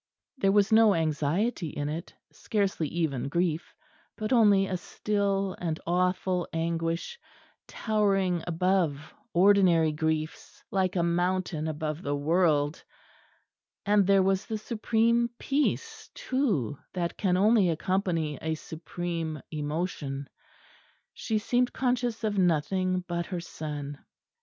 There 0.35 0.51
was 0.51 0.71
no 0.71 0.95
anxiety 0.95 1.67
in 1.69 1.87
it; 1.87 2.15
scarcely 2.31 2.87
even 2.87 3.29
grief; 3.29 3.75
but 4.17 4.33
only 4.33 4.65
a 4.65 4.75
still 4.75 5.55
and 5.59 5.79
awful 5.85 6.47
anguish, 6.51 7.19
towering 7.67 8.43
above 8.47 9.13
ordinary 9.31 9.91
griefs 9.91 10.63
like 10.71 10.95
a 10.95 11.03
mountain 11.03 11.67
above 11.67 12.01
the 12.01 12.15
world; 12.15 12.83
and 13.85 14.07
there 14.07 14.23
was 14.23 14.47
the 14.47 14.57
supreme 14.57 15.29
peace 15.37 16.09
too 16.15 16.79
that 16.93 17.15
can 17.15 17.37
only 17.37 17.69
accompany 17.69 18.39
a 18.41 18.55
supreme 18.55 19.39
emotion 19.51 20.27
she 21.13 21.37
seemed 21.37 21.73
conscious 21.73 22.23
of 22.23 22.39
nothing 22.39 23.01
but 23.07 23.27
her 23.27 23.39
son. 23.39 23.99